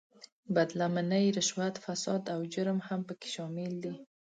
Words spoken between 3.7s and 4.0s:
دي.